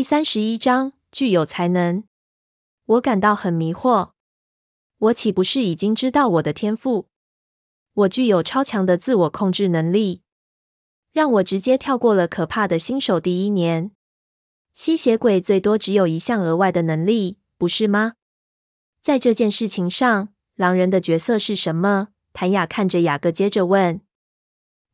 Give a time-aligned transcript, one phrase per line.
[0.00, 2.04] 第三十一章，具有才能。
[2.86, 4.12] 我感到很迷惑。
[4.96, 7.08] 我岂不是已经知道我的天赋？
[7.92, 10.22] 我具有超强的自我控制能力，
[11.12, 13.90] 让我直接跳过了可怕的新手第一年。
[14.72, 18.14] 吸血鬼最多只有一项额外的能力，不是吗？
[19.02, 22.08] 在这件事情上，狼人的角色是什么？
[22.32, 24.00] 谭雅看着雅各，接着问。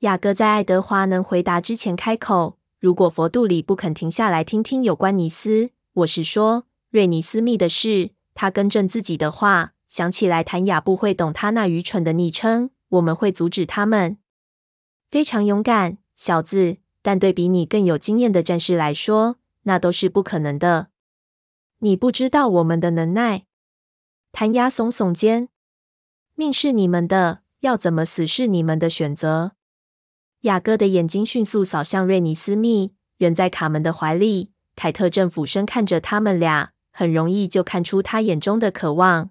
[0.00, 2.55] 雅各在爱德华能回答之前开口。
[2.78, 12.70] 如果佛度里不肯停下来听听有关尼斯，我是说瑞尼斯密的事，他更正自己的话，想起来谭雅不会懂他那愚蠢的昵称。
[12.90, 14.18] 我们会阻止他们。
[15.10, 20.88] 非常勇敢，小子，但对比你更有经验的战士来说，那都是不可能的。
[21.80, 23.46] 你不知道我们的能耐。
[24.30, 25.48] 谭雅耸耸肩。
[26.34, 29.52] 命是你们的，要怎么死是你们的选择。
[30.46, 34.52] 雅各的眼睛迅速扫向瑞尼斯密，人在卡门的怀里。
[34.76, 39.30] 凯特正俯身看着他们俩，很容易就看出他眼中的渴望。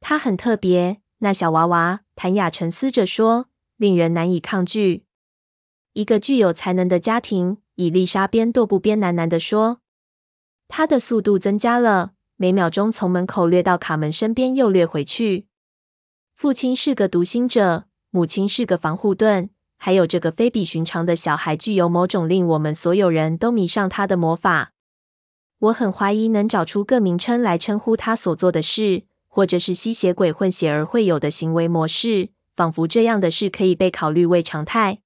[0.00, 2.00] 他很特别，那小娃娃。
[2.16, 5.04] 谭雅沉思着说：“令人难以抗拒。”
[5.92, 9.80] 一个具有才能的家庭，伊丽莎边踱步边喃喃地说
[10.66, 15.46] ：“他的速度增加了，每秒钟从门口掠到卡门身边又掠回去。
[16.34, 19.50] 父亲是个读心者，母亲是个防护盾。”
[19.86, 24.72] 还有这个非比寻常的小孩，具有某种令我们所有人都迷上他的魔法。
[25.60, 35.02] 我很怀疑能找出个名称来称呼他所做的事，或者是吸血鬼混血儿会有的行为模式，仿佛这样的事可以被考虑为常态。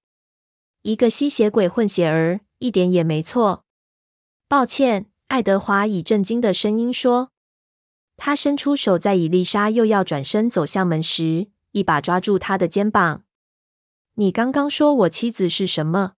[0.81, 3.67] 一个吸血鬼混血儿，一点也没错。
[4.48, 7.33] 抱歉，爱德华以震惊的声音说。
[8.17, 13.25] 他伸出手，在伊丽莎又要转身走向门时，一把抓住她的肩膀。
[14.20, 16.12] 你刚刚说我妻子是什么？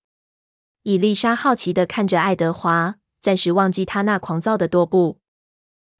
[0.82, 5.20] 伊丽莎好奇地看着爱德华，暂时忘记他那狂躁的踱步。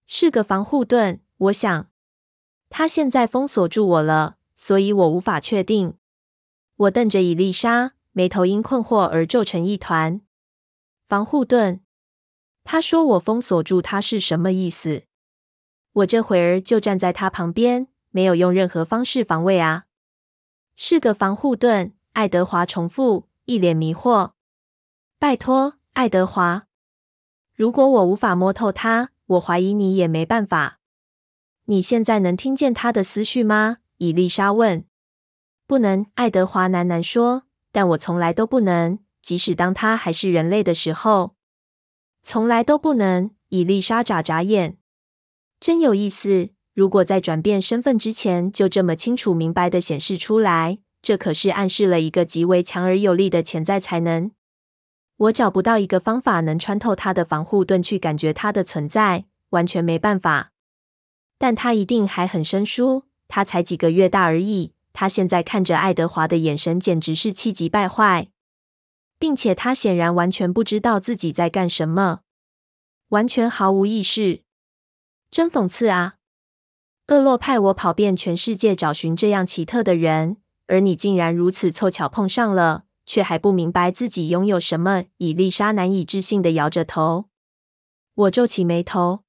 [0.08, 1.86] 是个防护盾，我想。
[2.68, 5.94] 他现在封锁住我了，所以我无法确定。
[6.74, 10.22] 我瞪着伊丽莎，眉头因困惑而皱成一团。
[11.04, 11.82] 防护盾？
[12.64, 15.04] 他说我封锁住他是什么意思？
[15.92, 19.84] 我这会儿就站在他旁边，没有用任何方式防卫啊。
[20.76, 24.32] 是个防护盾，爱德华重复，一脸迷惑。
[25.18, 26.66] 拜托，爱德华，
[27.54, 30.80] 如果我无法摸透他，我怀疑你也没办法。
[31.66, 33.78] 你现在能听见他的思绪吗？
[33.98, 34.84] 伊丽莎问。
[35.66, 37.44] 不能，爱德华喃喃说。
[37.74, 41.36] 但我从来都不能，即使当他还是人类的时候，
[42.22, 43.30] 从来都不能。
[43.48, 44.76] 伊丽莎眨眨眼，
[45.60, 46.50] 真有意思。
[46.74, 54.30] 如果在转变身份之前就这么清楚明白地显示出来，这可是暗示了一个极为强而有力的潜在才能。
[55.16, 60.52] 我找不到一个方法能穿透他的防护盾去感觉他的存在，完全没办法。
[61.38, 64.72] 但他一定还很生疏，他才几个月大而已。
[64.94, 68.28] 他现在看着爱德华的眼神简直是气急败坏，
[69.18, 72.20] 并且他显然完全不知道自己在干什么，
[73.08, 74.42] 完全毫无意识。
[75.30, 76.16] 真讽刺啊！
[77.12, 85.04] 厄洛派我跑遍全世界找寻这样奇特的人，而你竟然如此凑巧碰上了，却还不明白自己拥有什么。
[85.18, 87.26] 伊丽莎难以置信地摇着头。
[88.14, 89.24] 我皱起眉头：“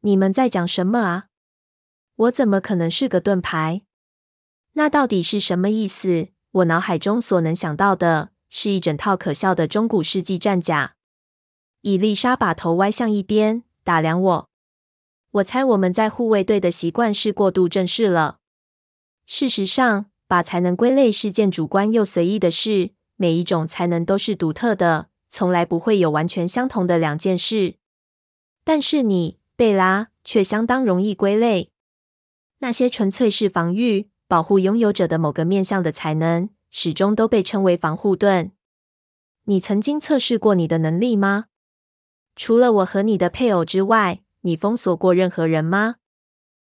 [0.00, 1.26] 你们在讲什么啊？
[2.16, 3.82] 我怎么可能是个盾牌？
[4.72, 10.94] 那到底是什么意思？”我脑海中所能想到的是一整套可笑的中古世纪战甲。
[11.82, 14.48] 伊丽莎把头歪向一边，打量我。
[15.36, 18.38] 我猜我们在护卫队的习惯是过度正式了。
[19.26, 22.92] 事实上，把才能归类是件主观又随意的事。
[23.16, 27.76] 每一种才能都是独特的，从来不会有完全相同的两件事。
[28.64, 31.70] 但是你，贝拉，却相当容易归类。
[32.58, 38.52] 那些纯粹是防御、保护拥有者的某个面向的才能，始终都被称为防护盾。
[39.44, 41.46] 你曾经测试过你的能力吗？
[42.34, 44.22] 除了我和你的配偶之外。
[44.46, 45.96] 你封锁过任何人吗？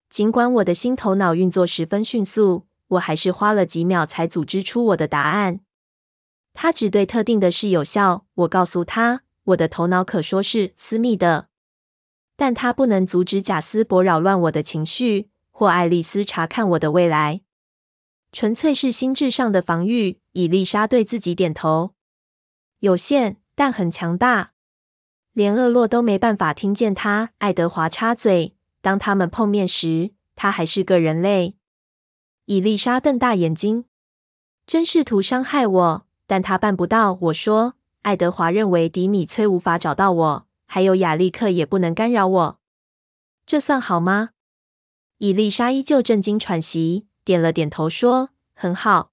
[0.08, 5.60] 尽管我的新头脑运作十分迅速，我还是花了几秒才组织出我的答案。
[6.52, 8.26] 它只对特定的事有效。
[8.34, 11.46] 我告诉他，我的头脑可说是私密的，
[12.36, 17.42] 但它不能阻止贾斯伯扰乱我的情绪，或爱丽丝查看我的未来。
[18.32, 20.18] 纯粹是心智上的防御。
[20.32, 21.94] 伊丽莎对自己点头。
[22.80, 24.54] 有限，但很强大。
[25.32, 27.30] 连厄洛都没办法听见他。
[27.38, 31.56] 爱德华插嘴：“当他们碰面时，他还是个人类。”
[32.46, 33.84] 伊丽莎瞪大眼睛
[34.66, 42.60] ：“真试图伤害我，但他办不到。”我说：“爱德华认为迪米崔无法找到我，还有亚历克也不能干扰我。
[43.46, 44.30] 这算好吗？
[45.18, 49.12] 伊丽莎依旧震惊喘息，点了点头说：“很好，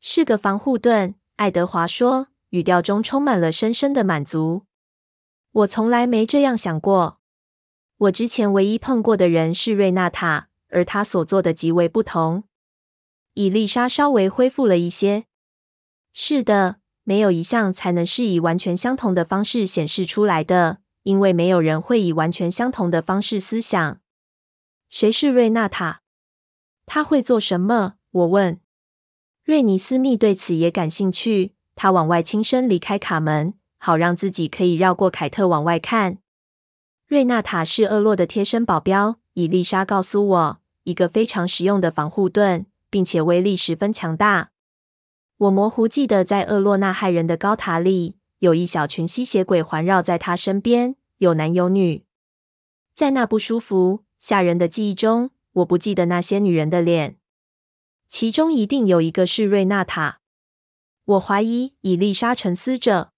[0.00, 4.66] 是个防护盾。”爱德华说，语调中充满了深深的满足。
[5.54, 7.20] 我从来没这样想过。
[7.96, 12.42] 我之前唯一碰过的人是瑞纳塔，而他所做的极为不同。
[13.34, 15.26] 伊丽莎稍微恢复了一些。
[16.12, 24.00] 是的，没有一项才能是以完全相同的方式显示出来的，因为没有人会以完全相同的方式思想。
[24.88, 26.02] 谁是瑞纳塔？
[26.84, 27.94] 他会做什么？
[28.10, 28.60] 我问。
[29.44, 31.54] 瑞尼斯密对此也感兴趣。
[31.76, 33.54] 他往外轻声离开卡门，
[33.84, 36.16] 好让自己可以绕过凯特往外看。
[37.06, 44.52] 瑞纳塔是厄洛的贴身保镖，伊丽莎告诉我，一个非常实用的防护盾，并且威力十分强大。
[45.36, 52.06] 我模糊记得，在厄洛那害人的高塔里，有一小群吸血鬼环绕在他身边，有男有女。
[52.94, 57.18] 在那不舒服、吓人的记忆中，我不记得那些女人的脸，
[58.08, 60.20] 其中一定有一个是瑞纳塔。
[61.04, 63.10] 我怀疑，伊丽莎沉思着。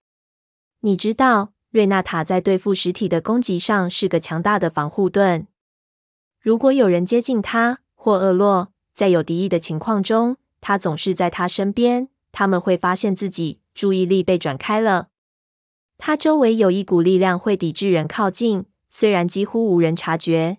[0.81, 5.47] 你知道，瑞纳塔在对付实体的攻击上是个强大的防护盾。
[6.39, 12.09] 如果有人接近他或厄洛，在有敌意的情况中，他总是在他身边。
[12.31, 15.07] 他们会发现自己注意力被转开了。
[15.97, 20.57] 他周围有一股力量会抵制人靠近，虽然几乎无人察觉。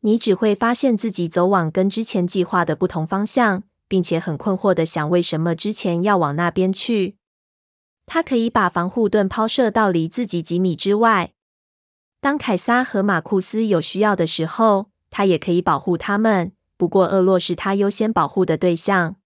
[0.00, 3.64] 你只会发现自己走往跟之前计划的不同方向。
[3.88, 7.16] 并且很困惑的想，为什么之前要往那边去？
[8.08, 11.34] 他可以把防护盾抛射到离自己几米之外。
[12.20, 16.52] 当凯撒和马库斯有需要的时候，他也可以保护他们。
[16.76, 19.16] 不过，厄洛是他优先保护的对象。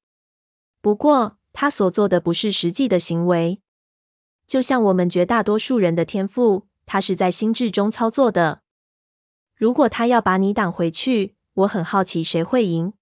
[0.80, 3.60] 不过，他所做的不是实际的行为，
[4.46, 8.62] 就像我们绝大多数人的天赋，他是在心智中操作的。
[9.54, 12.94] 如果他要把你挡回去，我很好奇谁会赢。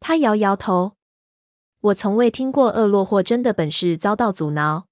[0.00, 0.96] 他摇摇头。
[1.80, 4.87] 我从未听过厄洛或真的本事遭到阻挠。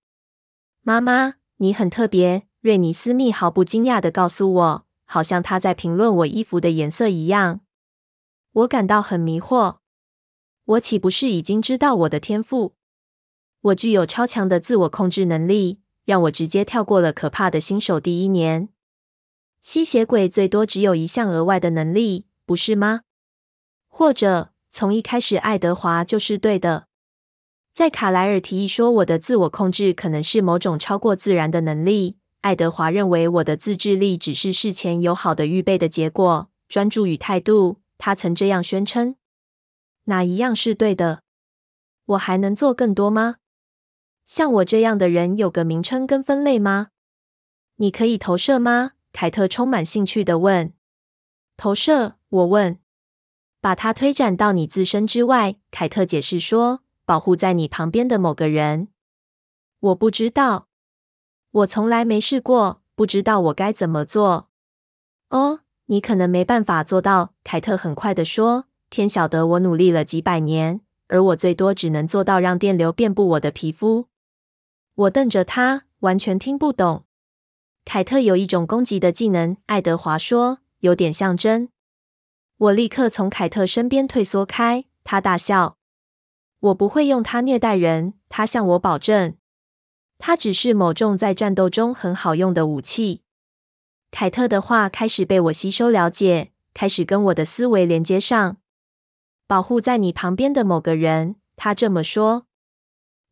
[0.89, 2.47] 妈妈，你很特别。
[2.61, 7.59] 瑞尼斯密毫不惊讶的告诉我，好像他在评论我衣服的颜色一样。
[8.53, 9.79] 我感到很迷惑。
[10.65, 12.77] 我岂不是已经知道我的天赋？
[13.63, 18.69] 我具有超强的自我控制能力，让我直接跳过了可怕的新手第一年。
[19.61, 23.01] 吸血鬼最多只有一项额外的能力，不是吗？
[23.89, 24.53] 或者？
[24.71, 26.86] 从一开始，爱德华就是对的。
[27.77, 36.49] 在卡莱尔提议说我的自我控制可能是某种超过自然的能力，爱德华认为我的自制力只是事前有好的预备的结果。
[36.71, 39.17] 专注与态度，他曾这样宣称。
[40.05, 41.21] 哪一样是对的？
[42.07, 43.37] 我还能做更多吗？
[44.25, 46.89] 像我这样的人有个名称跟分类吗？
[47.77, 48.93] 你可以投射吗？
[49.13, 50.73] 凯特充满兴趣地问。
[51.59, 52.17] 投射？
[52.31, 52.79] 我问。
[53.61, 58.89] 把它推展到你自身之外，凯特解释说：“保护在你旁边的某个人。”
[59.81, 60.69] 我不知道，
[61.51, 64.51] 我从来没试过，不知道我该怎么做。
[65.31, 74.09] 哦，你可能没办法做到。”凯特很快地说，“天晓得，我努力了几百年，而我最多只能做到让电流遍布我的皮肤。”
[74.97, 77.05] 我瞪着他，完全听不懂。
[77.85, 81.69] 凯特有一种攻击的技能，爱德华说，有点像针。
[82.57, 85.77] 我立刻从凯特身边退缩开，他大笑。
[86.67, 89.35] 我不会用它虐待人，他向我保证。
[90.19, 93.23] 它只是某种在战斗中很好用的武器。
[94.11, 98.57] 凯特的话开始被我吸收了解，开始跟我的思维连接上。
[99.47, 102.47] 保护在你旁边的某个人，他这么说，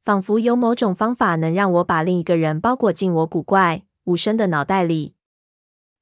[0.02, 5.14] 仿佛有某种方法能让我把另一个人包裹进我古怪无声的脑袋里。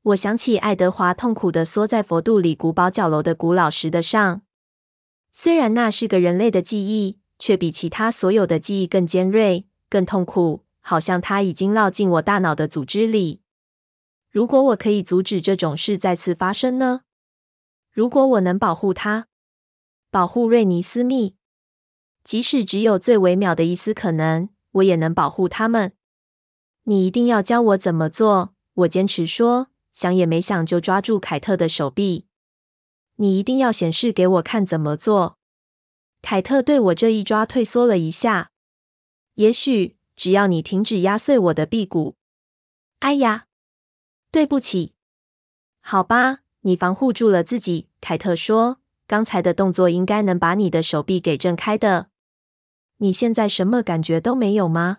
[0.03, 4.43] 我想起爱德华痛苦地缩在佛度里古堡角楼的古老石的上，
[5.31, 13.41] 虽然那是个人类的记忆，却比其他所有的记忆更尖锐、更痛苦，好像它已经烙进我大脑的组织里。
[14.31, 17.01] 如果我可以阻止这种事再次发生呢？
[17.91, 19.27] 如果我能保护他，
[20.09, 21.35] 保护瑞尼斯密，
[22.23, 25.95] 即使只有最微渺的一丝可能，我也能保护他们。
[26.85, 29.67] 你一定要教我怎么做，我坚持说。
[29.93, 32.27] 想也没想就抓住凯特的手臂。
[33.17, 35.39] 你一定要显示给我看怎么做。
[36.23, 38.51] 凯特对我这一抓退缩了一下。
[39.35, 42.17] 也许只要你停止压碎我的臂骨。
[43.01, 43.47] 哎呀，
[44.31, 44.95] 对不起。
[45.81, 47.89] 好吧，你防护住了自己。
[48.01, 52.09] 凯特说：“刚才的动作应该能把你的手臂给震开的。
[52.99, 54.99] 你现在什么感觉都没有吗？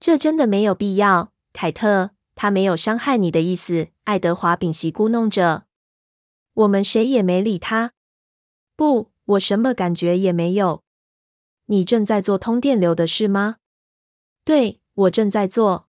[0.00, 5.66] 这真的没有必要，凯特。”他没有伤害你的意思。”爱德华屏息咕噥着。
[6.54, 7.92] 我们谁也没理他。
[8.74, 10.82] 不，我什么感觉也没有。
[11.66, 13.56] 你正在做通电流的事吗？
[14.44, 15.88] 对，我正在做。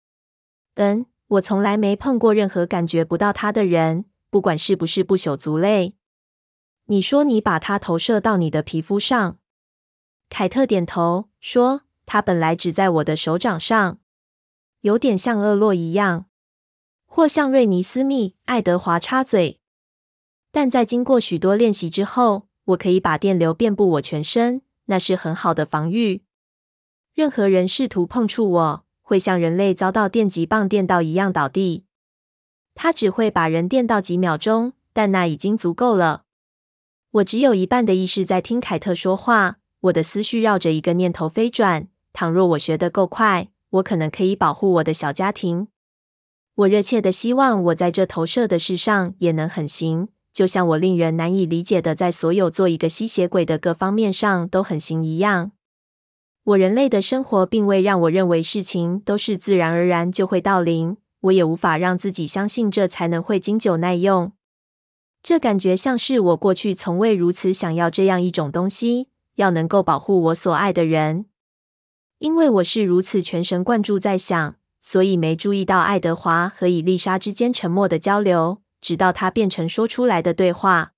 [0.75, 5.95] 嗯，我从来没碰过任何感觉不到他的人，不管是不是不朽族类。
[6.87, 9.39] 你说你把它投射到你的皮肤上？
[10.29, 14.01] 凯特点头说：“它本来只在我的手掌上，
[14.81, 16.27] 有点像厄洛一样，
[17.07, 19.61] 或像瑞尼斯密。”爱德华插嘴。
[20.51, 26.23] 但在经过许多练习之后，我可以把电流遍布我全身，那是很好的防御。
[27.15, 31.85] 任何人试图碰触我，会像人类遭到电极棒电到一样倒地。
[32.75, 36.25] 它只会把人电到几秒钟，但那已经足够了。
[37.11, 41.89] 我只有一半的意识在听凯特说话，我的思绪绕着一个念头飞转。
[42.15, 45.69] 倘若我学得够快，我可能可以保护我的小家庭。
[46.55, 55.53] 我热切的希望我在这投射的事上也能很行，就像我令人难以理解的在所有做一个吸血鬼的各方面上都很行一样。
[56.45, 64.33] 我人类的生活并未让我认为事情都是自然而然就会到临，我也无法让自己相信这才能会经久耐用。
[65.23, 71.27] 这感觉像是我过去从未如此想要这样一种东西，要能够保护我所爱的人。
[72.19, 80.93] 因为我是如此全神贯注在想，所以没注意到爱德华和伊丽莎之间沉默的交流，直到它变成说出来的对话。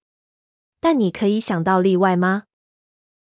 [0.80, 2.44] 但你可以想到例外吗？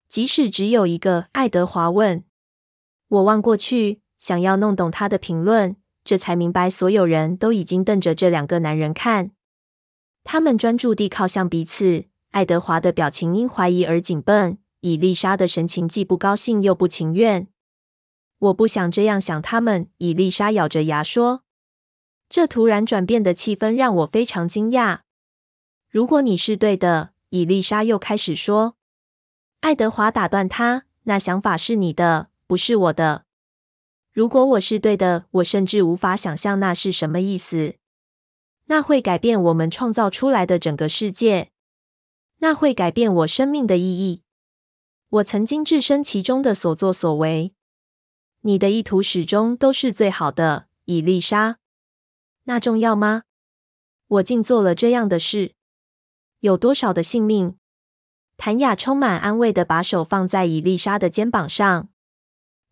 [0.08, 2.24] 即使只有一个，爱德华问。
[3.08, 9.32] 我望过去，想要弄懂他的评论，这才明白所有人都已经瞪着这两个男人看。
[10.24, 12.06] 他们专注地靠向彼此。
[12.32, 17.48] 爱德华的表情因怀疑而紧绷，伊丽莎的神情既不高兴又不情愿。
[18.40, 21.44] 我不想这样想他们，伊丽莎咬着牙说。
[22.32, 25.02] 这突然转变的气氛让我非常惊讶。
[25.90, 28.78] 如果你是对的，伊丽莎又开始说。
[29.60, 33.26] 爱德华打断他：“那想法是你的，不是我的。
[34.14, 37.76] 如果我是对的，我甚至无法想象那是什么意思。”
[38.68, 41.52] 那会改变我们创造出来的整个世界，
[42.38, 44.24] 那会改变我生命的意义。
[45.10, 47.54] 我曾经置身其中的所作所为，
[48.40, 51.58] 你的意图始终都是最好的，伊丽莎。
[52.52, 53.24] 那重要吗？
[54.08, 55.54] 我竟做了这样的事，
[56.42, 57.56] 有多少的性命？
[58.36, 61.88] 谭雅充满安慰的把手放在伊丽莎的肩膀上。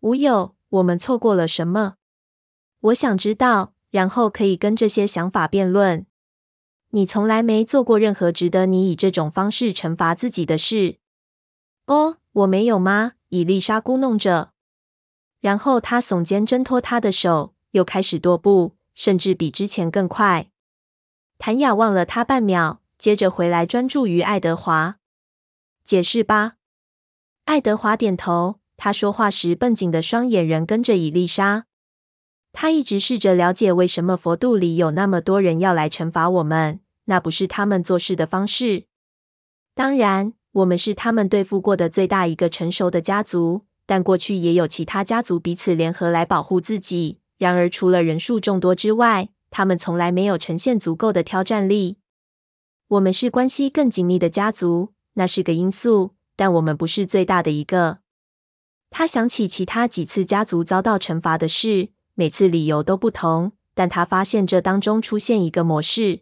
[0.00, 1.94] 无有，我们错过了什么？
[2.80, 3.72] 我想知道。
[3.90, 6.06] 然后可以跟这些想法辩论。
[6.90, 10.98] 你从来没做过任何值得你以这种方式惩罚自己的事。
[11.86, 13.14] 哦，我没有吗？
[13.30, 14.52] 伊丽莎咕哝着。
[15.40, 20.50] 然后她耸肩挣脱他的手，又开始踱步，甚至比之前更快。
[21.38, 24.98] 谭雅望了他半秒，接着回来专注于爱德华。
[25.86, 26.56] 解释吧。
[27.46, 28.60] 爱德华点头。
[28.76, 31.64] 他说话时绷紧的双眼仍跟着伊丽莎。
[32.52, 36.80] 他一直试着了解为什么佛度里有那么多人要来惩罚我们。
[37.06, 38.84] 那不是他们做事的方式。
[39.74, 47.16] 当然，我们是他们对付过的最大一个成熟的家族，但过去也有其他家族彼此联合来保护自己。
[47.40, 51.96] 然而，除了人数众多之外，他们从来没有呈现足够的挑战力。
[52.88, 58.00] 我们是关系更紧密的家族，那是个因素，但我们不是最大的一个。
[58.90, 61.88] 他想起其他几次家族遭到惩罚的事。
[62.12, 66.20] 每次理由都不同，但他发现这当中出现一个模式。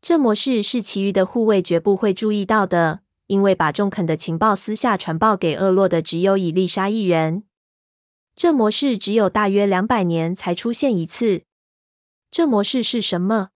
[0.00, 7.42] 这模式是其余的护卫绝不会注意到的，因为把中肯的情报私下传报给厄洛的只有伊丽莎一人。
[8.34, 11.42] 这模式只有大约两百年才出现一次。
[12.30, 13.50] 这模式是什么？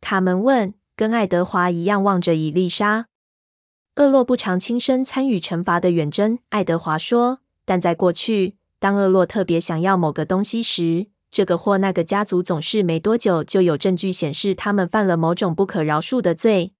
[0.00, 3.06] 卡门问，跟爱德华一样望着伊丽莎。
[3.96, 8.56] 厄洛不常亲身参与惩罚的远征，爱德华说，但在过去。
[8.78, 16.74] 当厄洛特别想要某个东西时，这个或那个家族总是没多久就有证据显示他们犯了某种不可饶恕的罪。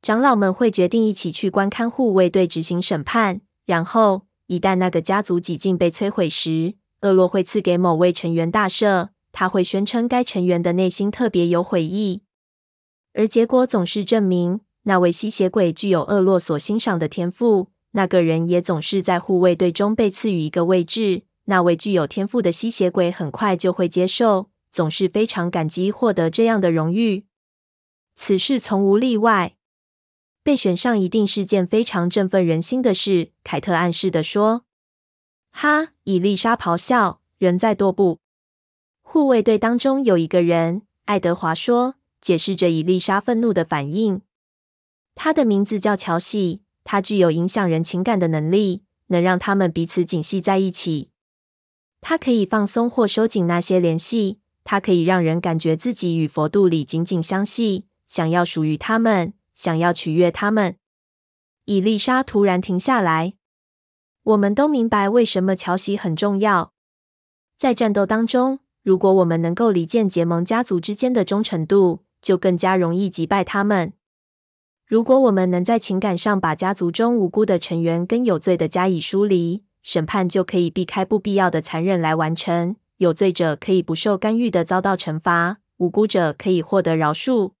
[0.00, 9.08] 长老们会决定一起去观看护卫队执行审判，然后一旦那个家族几近被摧毁时，厄洛会赐给某位成员大赦。
[9.34, 12.20] 他会宣称该成员的内心特别有悔意，
[13.14, 17.68] 而结果总是证明那位吸血鬼具有厄洛所欣赏的天赋。
[17.92, 21.22] 那个人也总是在护卫队中被赐予一个位置。
[21.46, 27.24] 那位具有天赋的吸血鬼很快就会接受，总是非常感激获得这样的荣誉。
[28.14, 29.56] 此事从无例外。
[30.42, 34.64] 被选上一定是件非常振奋人心的事，凯特暗示地说。
[35.50, 35.92] 哈！
[36.04, 38.18] 伊丽莎咆哮，人在踱步。
[39.02, 44.22] 护卫队当中有一个人，爱德华说，解释着伊丽莎愤怒的反应。
[45.14, 51.10] 他的名字叫乔西，他具有影响人情感的能力，能让他们彼此紧系在一起。
[52.00, 60.76] 他可以放松或收紧那些联系，他可以让人感觉自己与佛度里紧紧相系，想要属于他们，想要取悦他们。
[61.66, 63.34] 伊丽莎突然停下来。
[64.24, 66.72] 我们都明白为什么乔西很重要。
[67.56, 73.92] 在战斗当中，如果我们能够离间结盟家族之间的忠诚度，就更加容易击败他们。
[74.84, 82.74] 如果我们能在情感上把家族中无辜的成员跟有罪的加以疏离，审判就可以避开不必要的残忍来完成。
[82.96, 87.52] 有罪者可以不受干预的遭到惩罚，无辜者可以获得饶恕。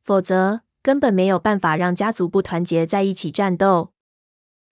[0.00, 3.92] 否则，根本没有办法让家族不团结在一起战斗。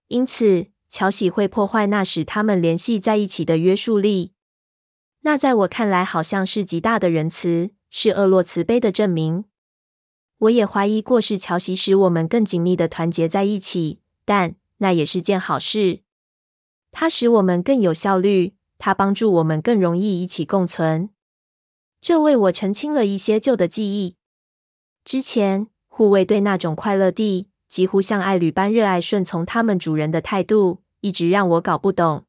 [0.07, 4.31] 因此，乔喜会破坏那使他们联系在一起的约束力。
[5.23, 9.43] 那在我看来，好像是极大的仁慈，是恶洛慈悲的证明。
[10.37, 15.99] 我也怀疑过是乔喜使我们更紧密的团结在一起，但那也是件好事。
[16.93, 18.55] 它使我们更有效率。
[18.77, 21.09] 它帮助我们更容易一起共存，
[21.99, 24.15] 这为我澄清了一些旧的记忆。
[25.03, 32.25] 之前护卫队那种快乐地、几乎像爱侣般热爱顺从他们主人的态度，一直让我搞不懂。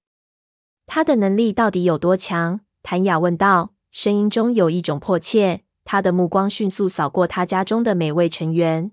[0.87, 2.61] 他的能力到底有多强？
[2.85, 5.63] 谭雅问道，声音中有一种迫切。
[5.85, 8.93] 他的目光迅速扫过他家中的每位成员。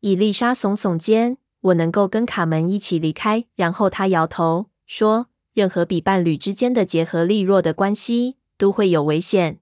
[0.00, 5.28] 伊丽莎耸耸肩：“我能够跟卡门一起离开。”然后他摇头说。
[5.54, 9.60] 任何比伴侣之间的结合力弱的关系都会有危险，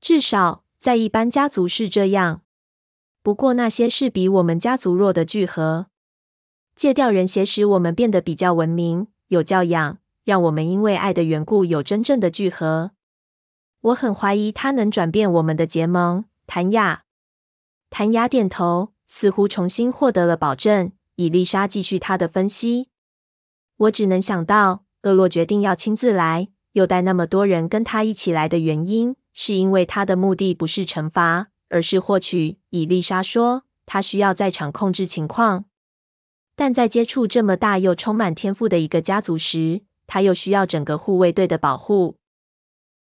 [0.00, 2.42] 至少在一般家族是这样。
[3.22, 5.86] 不过那些是比我们家族弱的聚合，
[6.74, 12.92] 戒掉人血使我们变得比较文明、有教养，让我们因为爱的缘故有真正的聚合。
[13.80, 16.24] 我很怀疑他能转变我们的结盟。
[16.46, 17.04] 谭雅，
[17.90, 20.92] 谭雅点头，似乎重新获得了保证。
[21.16, 22.88] 伊丽莎继续她的分析，
[23.76, 24.84] 我只能想到。
[25.02, 32.58] 厄洛决定要亲自来，又带那么多人跟他一起来的原因，是因为他的目的不是惩罚，而是获取。
[32.68, 35.64] 伊丽莎说，他需要在场控制情况，
[36.54, 42.18] 但在接触这么大又充满天赋的一个家族时，他又需要整个护卫队的保护。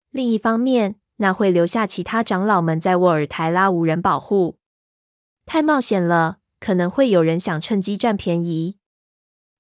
[0.10, 4.58] 另一方面，那会留下其他长老们在沃尔台拉无人保护，
[5.45, 8.77] 太冒险了，可能会有人想趁机占便宜，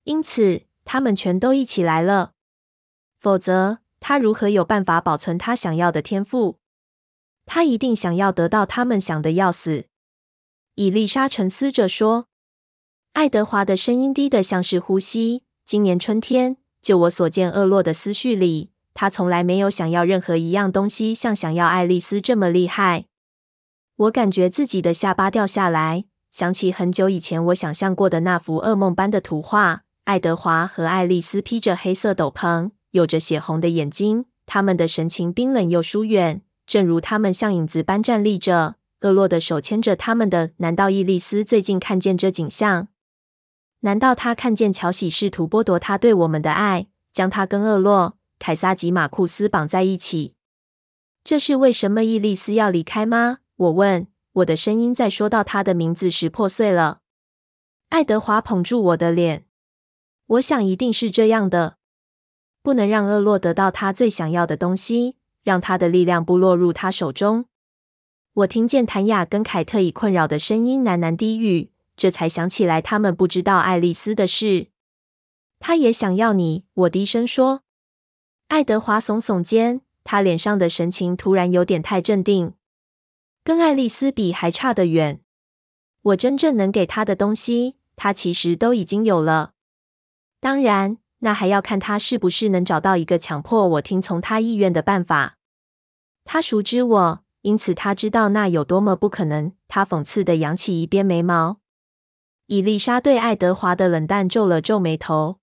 [0.05, 0.61] 因此。
[0.91, 2.31] 他们全都一起来了，
[3.15, 6.57] 否则他如何有办法保存他想要的天赋？
[7.51, 9.85] 他一定想要得到他们想的要死。
[10.75, 12.27] 伊丽莎沉思着说
[13.13, 15.41] ：“爱德华的声音低得像是呼吸。
[15.65, 23.05] 今年春天，就我所见，厄洛的思绪里，他从来没有想要任何一样东西像想要爱丽丝这么厉害。
[23.95, 38.75] 我感觉自己的下巴掉下来，想起很久以前我想象过的那幅噩梦般的图画。”爱德华和爱丽丝披着黑色斗篷，有着血红的眼睛，他们的神情冰冷又疏远，正如他们像影子般站立着。
[39.01, 40.51] 厄洛的手牵着他们的。
[40.57, 42.89] 难道伊丽丝最近看见这景象？
[43.79, 50.35] 难道她看见乔喜试图剥夺他对我们的爱，将他跟厄洛、凯撒及马库斯绑在一起？
[51.23, 53.39] 这是为什么伊丽丝要离开吗？
[53.55, 54.05] 我问。
[54.33, 56.99] 我的声音在说到他的名字时破碎了。
[57.89, 59.47] 爱德华捧住我的脸。
[60.27, 61.77] 我想一定是这样的，
[62.61, 67.45] 不能让厄洛得到他最想要的东西，让他的力量不落入他手中。
[68.33, 74.67] 我听见谭雅跟凯特以困扰的声音喃喃低语，这才想起来他们不知道爱丽丝的事。
[75.59, 77.63] 他也想要你，我低声说。
[78.47, 82.53] 爱德华耸耸肩，他脸上的神情突然有点太镇定，
[83.43, 85.19] 跟爱丽丝比还差得远。
[86.01, 89.51] 我真正能给他的东西，他其实都已经有了。
[90.39, 95.37] 当然，那还要看他是不是能找到一个强迫我听从他意愿的办法。
[96.25, 99.53] 他熟知我，因此他知道那有多么不可能。
[99.67, 101.59] 他讽刺地扬起一边眉毛。
[102.47, 105.39] 伊丽莎对爱德华的冷淡皱了皱眉头。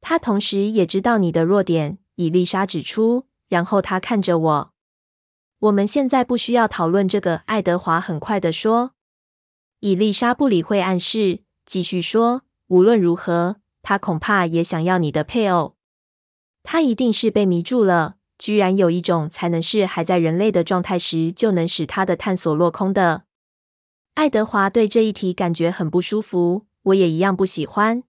[0.00, 3.26] 他同时也知道你的弱点，伊丽莎指出。
[3.48, 4.72] 然后他看着我。
[5.60, 8.92] 我们现在不需要讨论这个，爱德华很快地说。
[9.80, 13.56] 伊丽莎不理会暗示，继续说：无论如何。
[13.84, 15.76] 他恐怕也想要你的配偶。
[16.64, 23.24] 他一定是被迷住了，居然有一种才能是还在人类的状态时就能使他的探索落空的。
[24.14, 28.02] 爱德华对这一题感觉很不舒服，我也一样不喜欢。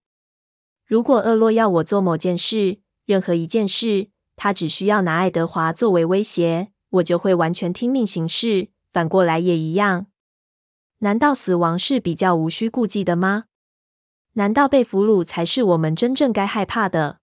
[0.86, 4.08] 如果厄洛要我做某件事，任何一件事，
[4.38, 8.70] 他只需要拿爱德华作为威胁，我就会完全听命行事。
[8.94, 10.06] 反过来也一样。
[11.00, 13.46] 难道死亡是比较无需顾忌的吗？
[14.38, 17.20] 难道被俘虏才是我们真正该害怕的？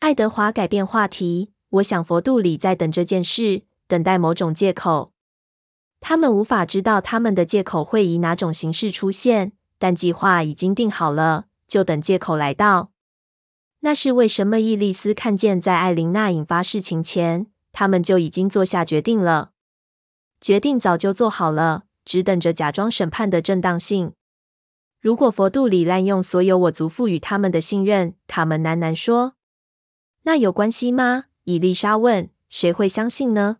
[0.00, 1.52] 爱德华改变话题。
[1.70, 5.12] 我想佛度里在等这件事，等待某种借口。
[6.00, 12.90] 他们无法知道他们的借口会以哪种形式出现，但计划已经定好了，就等借口来到。
[13.80, 14.58] 那是为什么？
[14.58, 19.52] 伊丽丝看见，在艾琳娜引发事情前，他们就已经做下决定了。
[20.40, 24.14] 决定早就做好了，只等着假装审判的正当性。
[25.00, 29.34] 如果佛度里滥用所有我族赋予他们的信任，卡门喃喃说
[30.24, 33.58] ：“那有关系吗？”伊丽莎问：“谁会相信呢？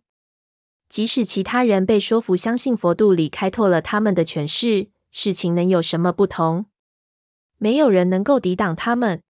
[0.89, 6.65] 即使其他人被说服相信佛度里开拓了他们的权势，事情能有什么不同？
[7.57, 9.21] 没有人能够抵挡他们。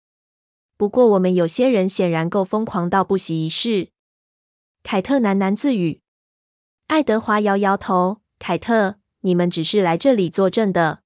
[0.76, 3.90] 不过，我们有些人显然够疯狂到不惜一试。”
[4.82, 6.00] 凯特喃喃自语。
[6.86, 11.02] 爱德华摇摇头：“凯特，你们只是来这里作证的。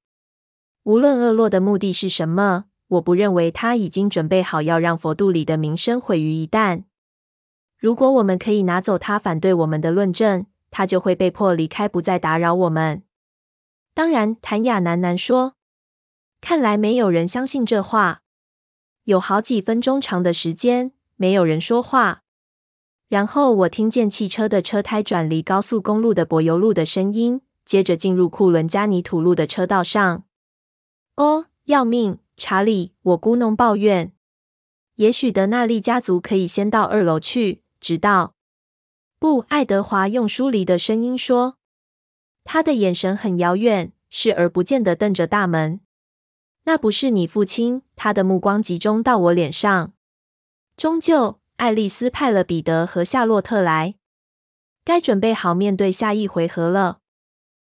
[0.85, 6.85] 无论厄洛的目的是什么，我不认为他已经准备好要让佛度里的名声毁于一旦。”
[7.79, 13.03] 如果我们可以拿走他反对我们的论证，他就会被迫离开，不再打扰我们。
[13.93, 15.55] 当然，谭雅喃喃说
[16.41, 18.23] ：“看来没有人相信这话。”
[19.05, 22.23] 有好几分钟长的时间，没有人说话。
[23.09, 30.25] 然后我听见汽车的车胎转离高速公路的柏油路的声音，接着进入库伦加泥土路的车道上。
[31.17, 32.95] 哦，要命，查理！
[33.03, 34.13] 我咕哝抱怨。
[34.97, 37.63] 也许德纳利家族可以先到二楼去。
[37.81, 38.35] 直到
[39.19, 41.59] 不，爱德华用疏离的声音说，
[42.45, 45.81] 他的眼神很遥远，视而不见地瞪着大门。
[46.65, 47.83] 那不是你父亲。
[47.95, 49.93] 他的目光集中到我脸上。
[50.77, 53.97] 终究，爱丽丝派了彼得和夏洛特来，
[54.83, 57.02] 该准备好面对下一回合了。